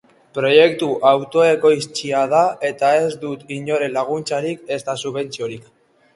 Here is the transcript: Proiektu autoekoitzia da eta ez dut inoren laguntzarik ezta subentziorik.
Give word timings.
Proiektu 0.35 0.87
autoekoitzia 1.09 2.21
da 2.31 2.39
eta 2.71 2.91
ez 3.03 3.13
dut 3.27 3.45
inoren 3.59 3.95
laguntzarik 4.01 4.67
ezta 4.79 4.99
subentziorik. 5.05 5.71